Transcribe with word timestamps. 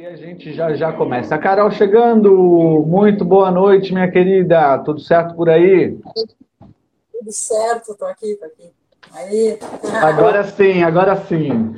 E 0.00 0.06
a 0.06 0.16
gente 0.16 0.50
já 0.54 0.74
já 0.74 0.90
começa. 0.94 1.34
A 1.34 1.38
Carol 1.38 1.70
chegando. 1.70 2.32
Muito 2.86 3.22
boa 3.22 3.50
noite, 3.50 3.92
minha 3.92 4.10
querida. 4.10 4.78
Tudo 4.78 4.98
certo 4.98 5.34
por 5.34 5.50
aí? 5.50 5.94
Tudo 7.12 7.30
certo, 7.30 7.94
tô 7.94 8.06
aqui, 8.06 8.34
tô 8.36 8.46
aqui. 8.46 8.72
Aí. 9.12 9.58
Agora 10.02 10.42
sim, 10.44 10.82
agora 10.82 11.16
sim. 11.16 11.74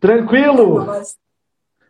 Tranquilo? 0.00 0.86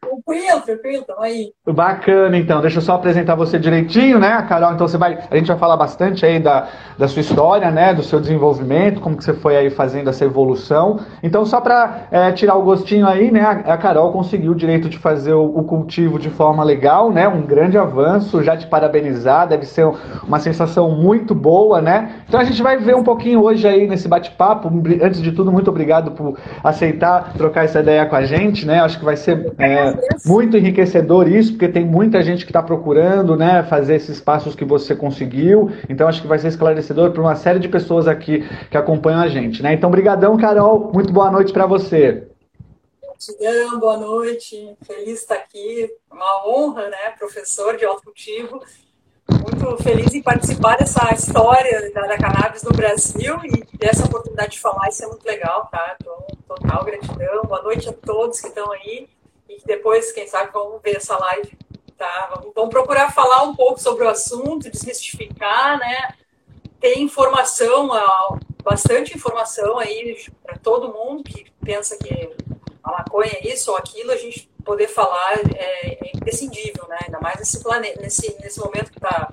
Tranquilo, 0.09 0.61
tranquilo, 0.63 1.05
aí. 1.19 1.53
Bacana, 1.67 2.37
então. 2.39 2.61
Deixa 2.61 2.79
eu 2.79 2.83
só 2.83 2.95
apresentar 2.95 3.35
você 3.35 3.59
direitinho, 3.59 4.19
né, 4.19 4.43
Carol? 4.49 4.73
Então 4.73 4.89
você 4.89 4.97
vai, 4.97 5.19
a 5.31 5.37
gente 5.37 5.49
vai 5.49 5.59
falar 5.59 5.77
bastante 5.77 6.25
aí 6.25 6.39
da, 6.41 6.69
da 6.97 7.07
sua 7.07 7.21
história, 7.21 7.71
né, 7.71 7.93
do 7.93 8.03
seu 8.03 8.19
desenvolvimento, 8.19 9.01
como 9.01 9.17
que 9.17 9.25
você 9.25 9.35
foi 9.35 9.57
aí 9.57 9.71
fazendo 9.71 10.09
essa 10.09 10.25
evolução. 10.25 11.01
Então 11.23 11.45
só 11.45 11.61
para 11.61 12.09
é, 12.11 12.33
tirar 12.33 12.55
o 12.55 12.63
gostinho 12.63 13.07
aí, 13.07 13.31
né, 13.31 13.41
a, 13.43 13.75
a, 13.75 13.77
Carol 13.77 14.13
conseguiu 14.13 14.53
o 14.53 14.55
direito 14.55 14.89
de 14.89 14.99
fazer 14.99 15.35
o, 15.35 15.45
o, 15.45 15.65
cultivo 15.65 16.19
de 16.19 16.31
forma 16.31 16.65
legal, 16.65 17.13
né, 17.13 17.29
um 17.29 17.43
grande 17.43 17.77
avanço. 17.77 18.43
Já 18.43 18.57
te 18.57 18.67
parabenizar, 18.67 19.47
deve 19.47 19.67
ser 19.67 19.87
uma 20.27 20.39
sensação 20.39 20.91
muito 20.91 21.35
boa, 21.35 21.81
né? 21.81 22.23
Então 22.27 22.41
a 22.41 22.45
gente 22.45 22.63
vai 22.63 22.79
ver 22.79 22.97
um 22.97 23.05
pouquinho 23.05 23.43
hoje 23.43 23.67
aí 23.67 23.87
nesse 23.87 24.09
bate-papo. 24.09 24.69
Antes 25.03 25.21
de 25.21 25.33
tudo, 25.33 25.53
muito 25.53 25.69
obrigado 25.69 26.13
por 26.13 26.39
aceitar 26.63 27.33
trocar 27.35 27.65
essa 27.65 27.81
ideia 27.81 28.07
com 28.07 28.17
a 28.17 28.25
gente, 28.25 28.67
né? 28.67 28.81
Acho 28.81 28.99
que 28.99 29.05
vai 29.05 29.17
ser 29.17 29.53
é, 29.59 29.98
muito 30.25 30.57
enriquecedor 30.57 31.29
isso, 31.29 31.53
porque 31.53 31.69
tem 31.69 31.85
muita 31.85 32.23
gente 32.23 32.45
que 32.45 32.51
está 32.51 32.63
procurando 32.63 33.37
né, 33.37 33.63
fazer 33.65 33.97
esses 33.97 34.21
passos 34.21 34.55
que 34.55 34.65
você 34.65 34.95
conseguiu. 34.95 35.71
Então, 35.89 36.09
acho 36.09 36.21
que 36.21 36.29
vai 36.29 36.39
ser 36.39 36.49
esclarecedor 36.49 37.11
para 37.13 37.21
uma 37.21 37.37
série 37.37 37.59
de 37.59 37.69
pessoas 37.69 38.07
aqui 38.07 38.45
que 38.71 38.77
acompanham 38.77 39.21
a 39.21 39.29
gente. 39.29 39.63
Né? 39.63 39.75
Então, 39.75 39.91
brigadão, 39.91 40.37
Carol. 40.37 40.91
Muito 40.93 41.13
boa 41.13 41.31
noite 41.31 41.53
para 41.53 41.67
você. 41.67 42.29
Gratidão, 43.03 43.81
boa 43.81 43.97
noite. 43.97 44.77
Feliz 44.83 45.05
de 45.05 45.13
estar 45.13 45.35
aqui. 45.35 45.91
Uma 46.11 46.47
honra, 46.47 46.89
né? 46.89 47.11
Professor 47.19 47.77
de 47.77 47.85
autocultivo. 47.85 48.61
Muito 49.31 49.83
feliz 49.83 50.15
em 50.15 50.23
participar 50.23 50.79
dessa 50.79 51.13
história 51.13 51.93
da, 51.93 52.07
da 52.07 52.17
cannabis 52.17 52.63
no 52.63 52.71
Brasil 52.71 53.37
e 53.45 53.77
dessa 53.77 54.07
oportunidade 54.07 54.53
de 54.53 54.61
falar. 54.61 54.89
Isso 54.89 55.05
é 55.05 55.07
muito 55.07 55.27
legal, 55.27 55.69
tá? 55.71 55.97
Então, 56.01 56.17
total 56.47 56.85
gratidão. 56.85 57.43
Boa 57.45 57.63
noite 57.63 57.89
a 57.89 57.93
todos 57.93 58.41
que 58.41 58.49
estão 58.49 58.71
aí 58.73 59.09
depois, 59.65 60.13
quem 60.13 60.27
sabe, 60.27 60.53
vão 60.53 60.79
ver 60.79 60.97
essa 60.97 61.17
live, 61.17 61.57
tá? 61.97 62.41
Vamos 62.55 62.71
procurar 62.71 63.13
falar 63.13 63.43
um 63.43 63.55
pouco 63.55 63.81
sobre 63.81 64.05
o 64.05 64.09
assunto, 64.09 64.71
desmistificar, 64.71 65.79
né? 65.79 66.15
Tem 66.81 67.03
informação, 67.03 67.89
bastante 68.63 69.17
informação 69.17 69.79
aí 69.79 70.17
para 70.43 70.57
todo 70.59 70.93
mundo 70.93 71.25
que 71.25 71.47
pensa 71.65 71.97
que 71.97 72.31
a 72.85 72.91
maconha 72.93 73.33
é 73.33 73.49
isso 73.49 73.71
ou 73.71 73.77
aquilo, 73.77 74.13
a 74.13 74.17
gente 74.17 74.49
poder 74.65 74.89
falar 74.89 75.39
é, 75.57 75.99
é 76.05 76.11
imprescindível, 76.15 76.87
né? 76.89 76.99
Ainda 77.05 77.21
mais 77.21 77.39
nesse 77.39 77.63
planeta, 77.63 78.01
nesse, 78.01 78.37
nesse 78.41 78.61
momento 78.61 78.91
que 78.91 78.99
está 78.99 79.33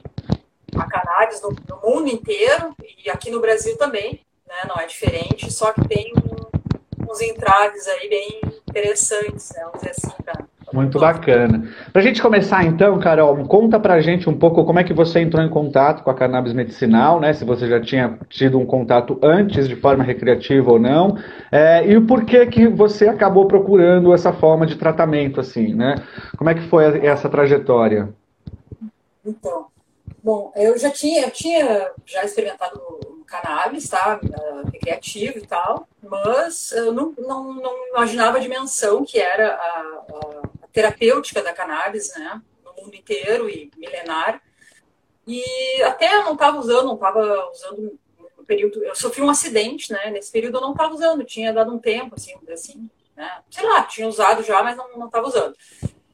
a 0.77 0.89
cannabis 0.89 1.41
no, 1.41 1.51
no, 1.51 1.81
mundo 1.81 2.09
inteiro 2.09 2.75
e 3.03 3.09
aqui 3.09 3.29
no 3.29 3.39
Brasil 3.39 3.77
também, 3.77 4.21
né? 4.47 4.63
Não 4.67 4.75
é 4.75 4.85
diferente, 4.85 5.51
só 5.51 5.71
que 5.71 5.87
tem 5.87 6.13
um, 6.17 7.11
uns 7.11 7.21
entraves 7.21 7.87
aí 7.87 8.09
bem 8.09 8.41
interessantes, 8.75 9.53
né? 9.55 9.63
vamos 9.63 9.79
dizer 9.79 9.91
assim, 9.91 10.23
pra, 10.23 10.45
muito 10.73 10.99
bacana. 10.99 11.71
Para 11.93 12.01
a 12.01 12.03
gente 12.03 12.21
começar 12.21 12.65
então, 12.65 12.99
Carol, 12.99 13.45
conta 13.47 13.79
para 13.79 13.93
a 13.93 14.01
gente 14.01 14.29
um 14.29 14.37
pouco 14.37 14.65
como 14.65 14.79
é 14.79 14.83
que 14.83 14.93
você 14.93 15.21
entrou 15.21 15.43
em 15.43 15.49
contato 15.49 16.03
com 16.03 16.09
a 16.09 16.13
cannabis 16.13 16.53
medicinal, 16.53 17.19
né? 17.19 17.33
Se 17.33 17.45
você 17.45 17.67
já 17.67 17.79
tinha 17.79 18.19
tido 18.29 18.59
um 18.59 18.65
contato 18.65 19.17
antes 19.23 19.67
de 19.67 19.75
forma 19.75 20.03
recreativa 20.03 20.71
ou 20.71 20.79
não, 20.79 21.17
é, 21.51 21.87
e 21.87 21.95
o 21.95 22.05
porquê 22.05 22.45
que 22.47 22.67
você 22.67 23.07
acabou 23.07 23.47
procurando 23.47 24.13
essa 24.13 24.33
forma 24.33 24.65
de 24.65 24.75
tratamento, 24.75 25.39
assim, 25.39 25.73
né? 25.73 25.95
Como 26.37 26.49
é 26.49 26.55
que 26.55 26.67
foi 26.67 27.05
essa 27.05 27.29
trajetória? 27.29 28.09
Então, 29.25 29.67
bom, 30.23 30.51
eu 30.55 30.77
já 30.77 30.89
tinha, 30.89 31.21
eu 31.21 31.31
tinha 31.31 31.91
já 32.05 32.23
experimentado 32.25 32.81
cannabis, 33.25 33.87
tá? 33.87 34.19
Recreativo 34.73 35.37
e 35.37 35.47
tal, 35.47 35.87
mas 36.09 36.71
eu 36.71 36.91
não, 36.91 37.13
não, 37.17 37.53
não 37.53 37.87
imaginava 37.89 38.37
a 38.37 38.41
dimensão 38.41 39.03
que 39.03 39.19
era 39.19 39.53
a, 39.53 39.59
a, 39.59 40.41
a, 40.63 40.67
terapêutica 40.71 41.41
da 41.41 41.53
cannabis, 41.53 42.13
né? 42.15 42.41
No 42.63 42.83
mundo 42.83 42.95
inteiro 42.95 43.49
e 43.49 43.71
milenar. 43.77 44.41
E 45.27 45.43
até 45.83 46.15
eu 46.15 46.23
não 46.23 46.33
estava 46.33 46.57
usando, 46.57 46.85
não 46.85 46.95
estava 46.95 47.49
usando 47.49 47.99
no 48.37 48.45
período. 48.45 48.83
Eu 48.83 48.95
sofri 48.95 49.21
um 49.21 49.29
acidente, 49.29 49.91
né? 49.91 50.11
Nesse 50.11 50.31
período 50.31 50.57
eu 50.57 50.61
não 50.61 50.71
estava 50.71 50.93
usando, 50.93 51.23
tinha 51.23 51.53
dado 51.53 51.73
um 51.73 51.79
tempo, 51.79 52.15
assim, 52.15 52.33
assim, 52.51 52.89
né? 53.15 53.41
Sei 53.49 53.65
lá, 53.65 53.83
tinha 53.83 54.07
usado 54.07 54.43
já, 54.43 54.61
mas 54.61 54.77
não 54.77 55.05
estava 55.05 55.27
usando. 55.27 55.55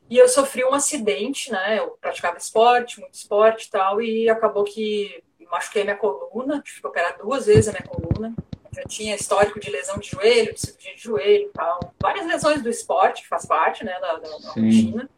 E 0.10 0.18
eu 0.18 0.28
sofri 0.28 0.64
um 0.64 0.74
acidente, 0.74 1.52
né? 1.52 1.80
Eu 1.80 1.98
praticava 2.00 2.38
esporte, 2.38 3.00
muito 3.00 3.14
esporte 3.14 3.68
e 3.68 3.70
tal, 3.72 4.02
e 4.02 4.30
acabou 4.30 4.64
que 4.64 5.24
machuquei 5.52 5.84
minha 5.84 5.98
coluna, 5.98 6.62
tive 6.62 6.80
que 6.80 6.88
operar 6.88 7.18
duas 7.18 7.46
vezes 7.46 7.68
a 7.68 7.72
minha 7.72 7.84
coluna. 7.84 8.34
Já 8.74 8.84
tinha 8.84 9.16
histórico 9.16 9.60
de 9.60 9.70
lesão 9.70 9.98
de 9.98 10.10
joelho, 10.10 10.54
de 10.54 10.60
cirurgia 10.60 10.96
de 10.96 11.02
joelho 11.02 11.50
e 11.50 11.54
tal. 11.54 11.94
Várias 12.02 12.26
lesões 12.26 12.62
do 12.62 12.70
esporte, 12.70 13.28
faz 13.28 13.46
parte 13.46 13.84
né, 13.84 13.94
da, 14.00 14.14
da, 14.14 14.38
da 14.38 14.50
rotina. 14.50 15.10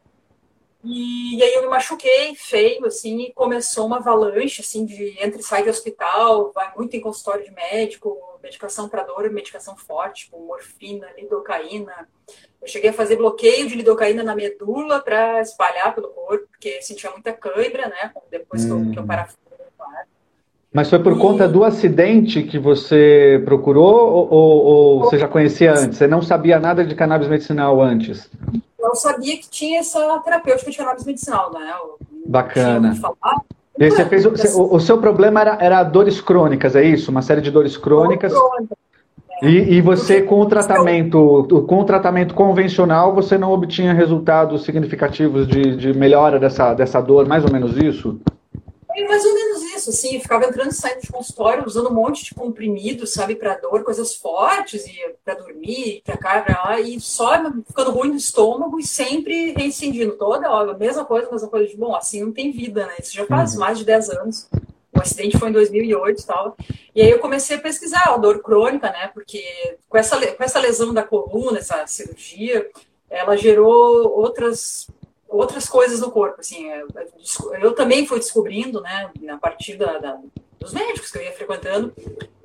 E, 0.84 1.38
e, 1.38 1.44
aí 1.44 1.54
eu 1.54 1.62
me 1.62 1.70
machuquei 1.70 2.36
feio, 2.36 2.86
assim, 2.86 3.22
e 3.22 3.34
começou 3.34 3.86
uma 3.86 3.98
avalanche, 3.98 4.60
assim, 4.60 4.86
de 4.86 5.16
entra 5.24 5.40
e 5.40 5.44
sai 5.44 5.64
de 5.64 5.70
hospital, 5.70 6.52
vai 6.52 6.74
muito 6.76 6.94
em 6.98 7.00
consultório 7.00 7.46
de 7.46 7.52
médico, 7.52 8.18
medicação 8.44 8.90
para 8.90 9.04
dor, 9.04 9.30
medicação 9.30 9.78
forte, 9.78 10.26
tipo 10.26 10.38
morfina, 10.46 11.10
lidocaína. 11.18 12.10
Eu 12.62 12.68
cheguei 12.68 12.90
a 12.90 12.94
fazer 12.94 13.16
bloqueio 13.16 13.66
de 13.68 13.76
lidocaína 13.76 14.24
na 14.24 14.36
medula 14.36 15.00
para 15.00 15.40
espalhar 15.40 15.96
pelo 15.96 16.10
corpo, 16.10 16.48
porque 16.48 16.82
sentia 16.82 17.12
muita 17.12 17.32
cãibra, 17.32 17.88
né, 17.88 18.12
depois 18.30 18.66
hum. 18.66 18.68
que 18.68 18.90
eu, 18.90 18.92
que 18.92 19.00
eu 19.00 19.04
hum. 19.04 19.08
parafusei 19.08 19.43
mas 20.74 20.90
foi 20.90 21.00
por 21.00 21.14
e... 21.14 21.20
conta 21.20 21.48
do 21.48 21.64
acidente 21.64 22.42
que 22.44 22.58
você 22.58 23.42
procurou 23.46 24.28
ou, 24.30 24.34
ou, 24.34 25.00
você 25.02 25.20
já 25.20 25.28
conhecia 25.28 25.72
antes? 25.72 25.98
Você 25.98 26.08
não 26.08 26.22
sabia 26.22 26.60
nada 26.60 26.84
de 26.84 26.96
cannabis 26.96 27.28
medicinal 27.28 27.80
antes? 27.80 28.30
Eu 28.80 28.96
sabia 28.96 29.38
que 29.38 29.50
tinha 29.50 29.80
essa 29.80 30.20
terapêutica 30.20 30.72
de 30.72 30.78
cannabis 30.78 31.06
medicinal, 31.06 31.54
né? 31.54 31.72
Eu 31.80 31.98
Bacana. 32.26 32.96
E 33.78 33.90
você 33.90 34.06
fez, 34.06 34.26
o, 34.26 34.76
o, 34.76 34.80
seu 34.80 35.00
problema 35.00 35.42
era, 35.42 35.58
era 35.60 35.84
dores 35.84 36.22
crônicas, 36.22 36.76
é 36.76 36.84
isso? 36.84 37.10
Uma 37.10 37.22
série 37.22 37.42
de 37.42 37.50
dores 37.50 37.76
crônicas. 37.76 38.32
É. 39.42 39.48
E, 39.50 39.74
e, 39.74 39.82
você, 39.82 40.22
com 40.22 40.40
o 40.40 40.46
tratamento, 40.46 41.66
com 41.68 41.80
o 41.80 41.84
tratamento 41.84 42.34
convencional, 42.34 43.14
você 43.14 43.38
não 43.38 43.52
obtinha 43.52 43.92
resultados 43.92 44.64
significativos 44.64 45.48
de, 45.48 45.76
de 45.76 45.94
melhora 45.94 46.40
dessa, 46.40 46.74
dessa 46.74 47.02
dor, 47.02 47.28
mais 47.28 47.44
ou 47.44 47.52
menos 47.52 47.76
isso? 47.78 48.20
É 48.96 49.08
mais 49.08 49.26
ou 49.26 49.34
menos 49.34 49.64
isso, 49.76 49.90
assim, 49.90 50.20
ficava 50.20 50.46
entrando 50.46 50.70
e 50.70 50.74
saindo 50.74 51.02
de 51.02 51.12
consultório, 51.12 51.66
usando 51.66 51.90
um 51.90 51.94
monte 51.94 52.24
de 52.26 52.36
comprimidos, 52.36 53.12
sabe, 53.12 53.36
para 53.36 53.56
dor, 53.56 53.84
coisas 53.84 54.14
fortes, 54.16 54.86
e 54.86 54.94
para 55.26 55.34
dormir, 55.34 56.02
para 56.06 56.18
cá, 56.18 56.42
pra 56.42 56.64
lá, 56.64 56.80
e 56.80 57.00
só 57.00 57.32
ficando 57.66 57.92
ruim 57.92 58.10
no 58.10 58.16
estômago 58.16 58.80
e 58.80 58.86
sempre 58.86 59.52
reincidindo 59.54 60.16
toda 60.16 60.52
hora, 60.52 60.78
mesma 60.78 61.04
coisa, 61.06 61.30
mesma 61.32 61.48
coisa, 61.48 61.68
de, 61.68 61.76
bom, 61.76 61.96
assim 61.96 62.24
não 62.24 62.32
tem 62.32 62.52
vida, 62.52 62.86
né, 62.86 62.96
isso 63.00 63.14
já 63.14 63.26
faz 63.26 63.54
uhum. 63.54 63.62
mais 63.62 63.80
de 63.80 63.86
10 63.86 64.10
anos, 64.12 64.50
o 64.96 65.02
acidente 65.02 65.40
foi 65.40 65.50
em 65.50 65.54
2008 65.54 66.22
e 66.22 66.26
tal, 66.26 66.56
e 66.94 67.02
aí 67.02 67.10
eu 67.10 67.20
comecei 67.20 67.58
a 67.58 67.62
pesquisar 67.62 68.04
a 68.06 68.18
dor 68.18 68.44
crônica, 68.44 68.92
né, 68.92 69.10
porque 69.12 69.44
com 69.90 69.98
essa, 69.98 70.20
com 70.34 70.44
essa 70.44 70.60
lesão 70.60 70.94
da 70.94 71.04
coluna, 71.04 71.58
essa 71.58 71.88
cirurgia, 71.88 72.70
ela 73.10 73.36
gerou 73.36 74.12
outras 74.16 74.88
outras 75.34 75.68
coisas 75.68 76.00
no 76.00 76.12
corpo, 76.12 76.40
assim, 76.40 76.70
eu, 76.70 76.88
eu 77.60 77.74
também 77.74 78.06
fui 78.06 78.20
descobrindo, 78.20 78.80
né, 78.82 79.10
a 79.30 79.38
partir 79.38 79.76
da, 79.76 79.98
da, 79.98 80.20
dos 80.60 80.74
médicos 80.74 81.12
que 81.12 81.18
eu 81.18 81.24
ia 81.24 81.32
frequentando, 81.32 81.92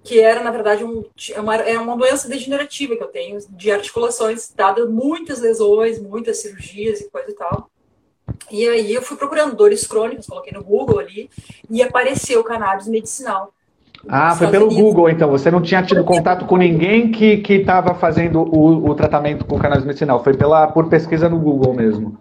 que 0.02 0.18
era, 0.18 0.42
na 0.42 0.50
verdade, 0.50 0.84
um, 0.84 1.04
é 1.34 1.40
uma, 1.40 1.56
é 1.56 1.78
uma 1.78 1.96
doença 1.96 2.28
degenerativa 2.28 2.96
que 2.96 3.02
eu 3.02 3.08
tenho 3.08 3.38
de 3.50 3.70
articulações, 3.70 4.50
dada 4.56 4.86
muitas 4.86 5.40
lesões, 5.40 6.00
muitas 6.00 6.38
cirurgias 6.38 7.00
e 7.02 7.10
coisa 7.10 7.30
e 7.30 7.34
tal. 7.34 7.68
E 8.50 8.66
aí 8.66 8.94
eu 8.94 9.02
fui 9.02 9.18
procurando 9.18 9.54
dores 9.54 9.86
crônicas, 9.86 10.26
coloquei 10.26 10.52
no 10.52 10.64
Google 10.64 10.98
ali, 10.98 11.28
e 11.70 11.82
apareceu 11.82 12.42
cannabis 12.42 12.88
medicinal. 12.88 13.52
Ah, 14.08 14.34
foi 14.34 14.46
pelo 14.48 14.66
Unidos. 14.66 14.82
Google, 14.82 15.10
então. 15.10 15.28
Você 15.30 15.50
não 15.50 15.60
tinha 15.60 15.82
tido 15.82 16.04
contato 16.04 16.46
com 16.46 16.56
ninguém 16.56 17.10
que 17.10 17.42
estava 17.52 17.94
fazendo 17.94 18.40
o, 18.40 18.88
o 18.88 18.94
tratamento 18.94 19.44
com 19.44 19.58
cannabis 19.58 19.84
medicinal. 19.84 20.22
Foi 20.22 20.34
pela, 20.34 20.68
por 20.68 20.88
pesquisa 20.88 21.28
no 21.28 21.38
Google 21.38 21.74
mesmo 21.74 22.18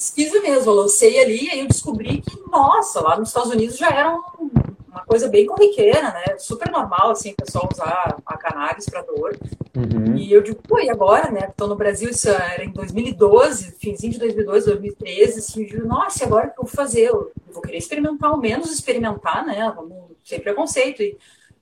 pesquisa 0.00 0.40
mesmo, 0.40 0.70
eu 0.70 0.74
lancei 0.76 1.22
ali 1.22 1.44
e 1.44 1.50
aí 1.50 1.60
eu 1.60 1.68
descobri 1.68 2.22
que, 2.22 2.40
nossa, 2.50 3.02
lá 3.02 3.18
nos 3.18 3.28
Estados 3.28 3.50
Unidos 3.50 3.76
já 3.76 3.90
era 3.90 4.14
um, 4.14 4.50
uma 4.88 5.04
coisa 5.04 5.28
bem 5.28 5.44
corriqueira, 5.44 6.00
né? 6.00 6.38
Super 6.38 6.72
normal, 6.72 7.10
assim, 7.10 7.32
o 7.32 7.36
pessoal 7.36 7.68
usar 7.70 8.16
a 8.24 8.38
cannabis 8.38 8.88
para 8.88 9.02
dor. 9.02 9.38
Uhum. 9.76 10.16
E 10.16 10.32
eu 10.32 10.40
digo, 10.40 10.58
pô, 10.66 10.80
e 10.80 10.88
agora, 10.88 11.30
né? 11.30 11.48
Estou 11.50 11.68
no 11.68 11.76
Brasil, 11.76 12.08
isso 12.08 12.30
era 12.30 12.64
em 12.64 12.72
2012, 12.72 13.72
finzinho 13.72 14.14
de 14.14 14.18
2012, 14.20 14.66
2013, 14.66 15.38
assim, 15.38 15.62
eu 15.64 15.68
digo, 15.68 15.86
nossa, 15.86 16.24
e 16.24 16.26
agora 16.26 16.46
o 16.46 16.50
que 16.50 16.60
eu 16.60 16.64
vou 16.64 16.72
fazer? 16.72 17.10
Eu 17.10 17.30
vou 17.52 17.60
querer 17.60 17.76
experimentar, 17.76 18.30
ao 18.30 18.38
menos 18.38 18.72
experimentar, 18.72 19.44
né? 19.44 19.70
Vamos, 19.76 20.16
sem 20.24 20.40
preconceito, 20.40 21.02
e 21.02 21.18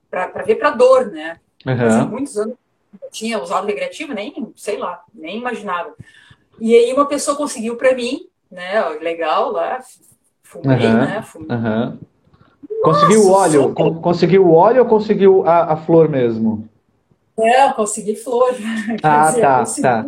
para 0.08 0.44
ver 0.44 0.54
para 0.54 0.70
dor, 0.70 1.06
né? 1.06 1.40
Uhum. 1.66 2.06
muitos 2.06 2.38
anos 2.38 2.54
eu 3.02 3.10
tinha 3.10 3.42
usado 3.42 3.66
recreativo, 3.66 4.14
nem, 4.14 4.52
sei 4.54 4.78
lá, 4.78 5.02
nem 5.12 5.38
imaginava. 5.38 5.92
E 6.60 6.74
aí 6.74 6.92
uma 6.92 7.06
pessoa 7.06 7.36
conseguiu 7.36 7.76
para 7.76 7.94
mim, 7.94 8.27
né? 8.50 8.82
Legal 9.00 9.52
lá, 9.52 9.78
fumei, 10.42 10.86
uhum, 10.86 10.94
né? 10.94 11.22
Fumei. 11.22 11.48
Uhum. 11.56 11.98
Conseguiu 12.82 13.22
o 13.22 13.30
óleo? 13.30 13.62
Super. 13.62 13.94
Conseguiu 14.00 14.46
o 14.46 14.54
óleo 14.54 14.82
ou 14.82 14.88
conseguiu 14.88 15.46
a, 15.46 15.72
a 15.72 15.76
flor 15.76 16.08
mesmo? 16.08 16.68
É, 17.38 17.68
eu 17.68 17.74
consegui 17.74 18.16
flor. 18.16 18.50
Ah, 19.02 19.30
dizer, 19.30 19.40
tá, 19.42 19.64
tá. 19.82 20.06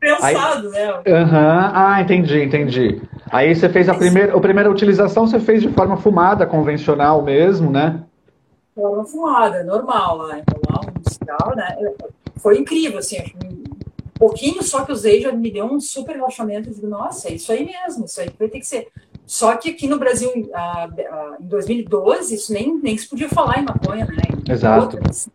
Pensado, 0.00 0.68
Aí, 0.68 0.72
né? 0.72 0.92
Uhum. 0.94 1.70
Ah, 1.74 2.00
entendi, 2.00 2.42
entendi. 2.42 3.02
Aí 3.30 3.54
você 3.54 3.68
fez 3.68 3.88
a 3.88 3.94
primeira, 3.94 4.36
a 4.36 4.40
primeira 4.40 4.70
utilização, 4.70 5.26
você 5.26 5.40
fez 5.40 5.62
de 5.62 5.70
forma 5.70 5.96
fumada, 5.96 6.46
convencional 6.46 7.20
mesmo, 7.22 7.70
né? 7.70 8.00
Forma 8.74 9.04
fumada, 9.04 9.64
normal 9.64 10.18
lá, 10.18 10.36
lá 10.36 10.80
um 10.86 10.90
industrial, 10.98 11.56
né? 11.56 11.76
Foi 12.36 12.58
incrível, 12.58 12.98
assim, 12.98 13.16
pouquinho 14.18 14.62
só 14.62 14.84
que 14.84 14.92
usei 14.92 15.20
já 15.20 15.32
me 15.32 15.50
deu 15.50 15.64
um 15.64 15.80
super 15.80 16.16
relaxamento. 16.16 16.68
Eu 16.68 16.74
digo, 16.74 16.86
nossa, 16.86 17.28
é 17.28 17.34
isso 17.34 17.52
aí 17.52 17.64
mesmo, 17.64 18.04
isso 18.04 18.20
aí 18.20 18.30
vai 18.38 18.48
ter 18.48 18.58
que 18.58 18.66
ser. 18.66 18.88
Só 19.26 19.54
que 19.56 19.70
aqui 19.70 19.86
no 19.86 19.98
Brasil, 19.98 20.32
em 20.34 20.48
2012, 21.40 22.34
isso 22.34 22.52
nem, 22.52 22.76
nem 22.78 22.96
se 22.96 23.08
podia 23.08 23.28
falar 23.28 23.58
em 23.58 23.64
maconha, 23.64 24.06
né? 24.06 24.22
Exato. 24.50 24.96
Outras, 24.96 25.28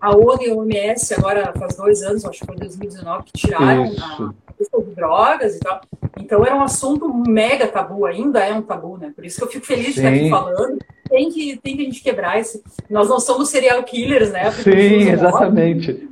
a 0.00 0.16
ONU 0.16 0.42
e 0.42 0.50
a 0.50 0.54
OMS, 0.54 1.14
agora 1.14 1.52
faz 1.58 1.76
dois 1.76 2.02
anos, 2.02 2.24
acho 2.24 2.40
que 2.40 2.46
foi 2.46 2.56
2019, 2.56 3.24
que 3.24 3.32
tiraram 3.32 3.86
Isso. 3.86 4.34
a 4.46 4.52
questão 4.52 4.82
de 4.82 4.94
drogas 4.94 5.56
e 5.56 5.60
tal. 5.60 5.80
Então 6.18 6.44
era 6.44 6.54
um 6.54 6.62
assunto 6.62 7.12
mega 7.12 7.66
tabu, 7.66 8.06
ainda 8.06 8.44
é 8.44 8.52
um 8.52 8.62
tabu, 8.62 8.96
né? 8.96 9.12
Por 9.14 9.24
isso 9.24 9.38
que 9.38 9.44
eu 9.44 9.48
fico 9.48 9.66
feliz 9.66 9.88
de 9.88 9.94
Sim. 9.94 10.00
estar 10.00 10.08
aqui 10.10 10.30
falando. 10.30 10.78
Tem 11.08 11.30
que, 11.30 11.56
tem 11.62 11.76
que 11.76 11.82
a 11.82 11.84
gente 11.84 12.02
quebrar 12.02 12.38
esse. 12.38 12.62
Nós 12.88 13.08
não 13.08 13.20
somos 13.20 13.48
serial 13.48 13.82
killers, 13.84 14.30
né? 14.32 14.50
Sim, 14.50 15.10
exatamente. 15.10 16.08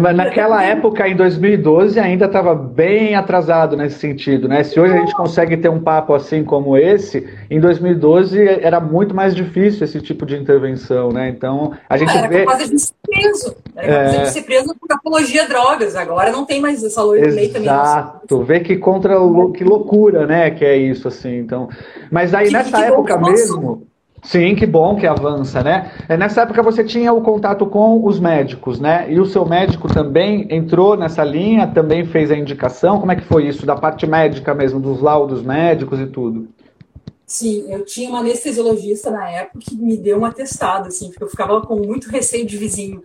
Mas 0.00 0.16
naquela 0.16 0.60
época, 0.60 1.08
em 1.08 1.14
2012, 1.14 2.00
ainda 2.00 2.24
estava 2.26 2.52
bem 2.52 3.14
atrasado 3.14 3.76
nesse 3.76 4.00
sentido, 4.00 4.48
né? 4.48 4.64
Se 4.64 4.78
hoje 4.80 4.92
a 4.92 4.96
gente 4.98 5.14
consegue 5.14 5.56
ter 5.56 5.68
um 5.68 5.80
papo 5.80 6.12
assim 6.12 6.42
como 6.42 6.76
esse, 6.76 7.28
em 7.48 7.60
2012 7.60 8.44
era 8.60 8.80
muito 8.80 9.14
mais 9.14 9.36
difícil 9.36 9.84
esse 9.84 10.00
tipo 10.00 10.26
de 10.26 10.36
intervenção, 10.36 11.12
né? 11.12 11.28
Então, 11.28 11.72
a 11.88 11.96
gente 11.96 12.16
era 12.16 12.26
vê... 12.26 12.44
capaz 12.44 12.68
de 12.68 12.78
ser 12.78 12.94
preso. 13.06 13.56
Era 13.76 13.92
é... 13.92 14.04
capaz 14.06 14.22
de 14.22 14.30
ser 14.32 14.42
preso 14.42 14.74
por 14.74 14.92
apologia 14.92 15.44
a 15.44 15.46
drogas. 15.46 15.94
Agora 15.94 16.32
não 16.32 16.44
tem 16.44 16.60
mais 16.60 16.82
essa 16.82 17.02
lei 17.04 17.22
também. 17.22 17.50
Exato. 17.54 18.42
Vê 18.42 18.58
que 18.60 18.76
contra... 18.76 19.14
Que 19.54 19.62
loucura, 19.62 20.26
né? 20.26 20.50
Que 20.50 20.64
é 20.64 20.76
isso, 20.76 21.06
assim. 21.06 21.38
Então... 21.38 21.68
Mas 22.10 22.34
aí, 22.34 22.48
que, 22.48 22.52
nessa 22.52 22.76
que 22.76 22.82
época 22.82 23.16
mesmo... 23.18 23.86
Sim, 24.24 24.54
que 24.54 24.66
bom 24.66 24.96
que 24.96 25.06
avança, 25.06 25.62
né? 25.62 25.92
É, 26.08 26.16
nessa 26.16 26.42
época 26.42 26.62
você 26.62 26.82
tinha 26.82 27.12
o 27.12 27.20
contato 27.20 27.66
com 27.66 28.04
os 28.04 28.18
médicos, 28.18 28.80
né? 28.80 29.06
E 29.12 29.20
o 29.20 29.26
seu 29.26 29.44
médico 29.44 29.86
também 29.86 30.46
entrou 30.50 30.96
nessa 30.96 31.22
linha, 31.22 31.66
também 31.66 32.06
fez 32.06 32.30
a 32.30 32.36
indicação. 32.36 32.98
Como 32.98 33.12
é 33.12 33.16
que 33.16 33.22
foi 33.22 33.46
isso, 33.46 33.66
da 33.66 33.76
parte 33.76 34.06
médica 34.06 34.54
mesmo, 34.54 34.80
dos 34.80 35.00
laudos 35.00 35.42
médicos 35.42 36.00
e 36.00 36.06
tudo? 36.06 36.48
Sim, 37.26 37.66
eu 37.68 37.84
tinha 37.84 38.08
uma 38.08 38.20
anestesiologista 38.20 39.10
na 39.10 39.28
época 39.30 39.58
que 39.60 39.76
me 39.76 39.96
deu 39.96 40.18
um 40.18 40.24
atestado, 40.24 40.88
assim, 40.88 41.08
porque 41.08 41.24
eu 41.24 41.28
ficava 41.28 41.60
com 41.60 41.76
muito 41.76 42.08
receio 42.10 42.46
de 42.46 42.56
vizinho. 42.56 43.02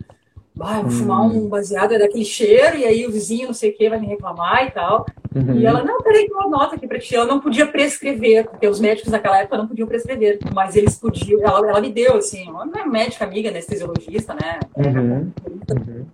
Ah, 0.58 0.78
eu 0.78 0.82
vou 0.82 0.90
hum. 0.90 0.90
fumar 0.90 1.22
um 1.22 1.48
baseado, 1.48 1.92
é 1.92 1.98
daquele 1.98 2.24
cheiro, 2.24 2.76
e 2.76 2.84
aí 2.84 3.06
o 3.06 3.10
vizinho 3.12 3.48
não 3.48 3.54
sei 3.54 3.70
o 3.70 3.76
que 3.76 3.88
vai 3.88 4.00
me 4.00 4.06
reclamar 4.06 4.66
e 4.66 4.70
tal. 4.70 5.06
Uhum. 5.34 5.58
E 5.58 5.66
ela, 5.66 5.84
não, 5.84 6.02
peraí 6.02 6.26
que 6.26 6.34
eu 6.34 6.40
anoto 6.40 6.74
aqui 6.74 6.86
pra 6.86 6.98
ti. 6.98 7.14
Ela 7.14 7.26
não 7.26 7.40
podia 7.40 7.66
prescrever, 7.66 8.48
porque 8.48 8.66
os 8.66 8.80
médicos 8.80 9.12
naquela 9.12 9.38
época 9.38 9.58
não 9.58 9.68
podiam 9.68 9.86
prescrever, 9.86 10.38
mas 10.52 10.74
eles 10.76 10.96
podiam, 10.96 11.40
ela, 11.40 11.68
ela 11.68 11.80
me 11.80 11.92
deu, 11.92 12.16
assim, 12.16 12.46
não 12.46 12.72
é 12.74 12.86
médica 12.86 13.24
amiga, 13.24 13.48
anestesiologista, 13.48 14.34
né? 14.34 14.58
Uhum. 14.76 15.30
Uhum. 15.70 16.06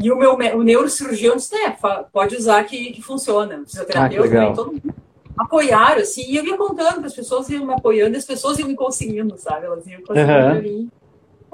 E 0.00 0.10
o 0.10 0.16
meu 0.16 0.34
o 0.34 0.62
neurocirurgião 0.62 1.36
disse, 1.36 1.54
é, 1.54 1.76
pode 2.12 2.36
usar 2.36 2.62
que, 2.64 2.92
que 2.92 3.02
funciona. 3.02 3.62
Fisioterapeuta 3.66 4.28
ah, 4.28 4.30
também, 4.30 4.54
todo 4.54 4.72
mundo 4.72 4.94
apoiaram, 5.36 6.00
assim, 6.02 6.30
e 6.30 6.36
eu 6.36 6.44
ia 6.44 6.56
contando 6.56 6.96
para 6.96 7.06
as 7.06 7.14
pessoas, 7.14 7.48
iam 7.48 7.66
me 7.66 7.72
apoiando, 7.72 8.14
e 8.14 8.18
as 8.18 8.24
pessoas 8.24 8.58
iam 8.58 8.68
me 8.68 8.76
conseguindo, 8.76 9.36
sabe? 9.38 9.66
Elas 9.66 9.86
iam 9.86 10.02
conseguindo 10.02 10.32
uhum. 10.32 10.62
mim. 10.62 10.90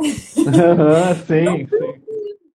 Uhum, 0.00 1.14
sim, 1.26 1.66
sim. 1.66 2.07